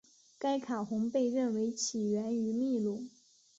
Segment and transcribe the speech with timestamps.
[0.39, 3.03] 该卡洪被认为起源于秘鲁。